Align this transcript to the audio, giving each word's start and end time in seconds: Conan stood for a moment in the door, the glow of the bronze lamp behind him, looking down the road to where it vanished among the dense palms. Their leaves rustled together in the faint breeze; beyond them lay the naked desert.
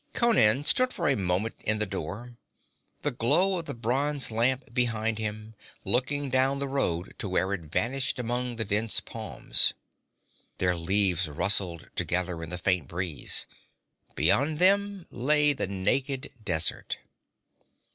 Conan 0.15 0.65
stood 0.65 0.91
for 0.91 1.07
a 1.07 1.15
moment 1.15 1.61
in 1.63 1.77
the 1.77 1.85
door, 1.85 2.35
the 3.03 3.11
glow 3.11 3.59
of 3.59 3.65
the 3.65 3.75
bronze 3.75 4.31
lamp 4.31 4.73
behind 4.73 5.19
him, 5.19 5.53
looking 5.85 6.31
down 6.31 6.57
the 6.57 6.67
road 6.67 7.13
to 7.19 7.29
where 7.29 7.53
it 7.53 7.61
vanished 7.65 8.17
among 8.17 8.55
the 8.55 8.65
dense 8.65 8.99
palms. 8.99 9.75
Their 10.57 10.75
leaves 10.75 11.29
rustled 11.29 11.91
together 11.93 12.41
in 12.41 12.49
the 12.49 12.57
faint 12.57 12.87
breeze; 12.87 13.45
beyond 14.15 14.57
them 14.57 15.05
lay 15.11 15.53
the 15.53 15.67
naked 15.67 16.31
desert. 16.43 16.97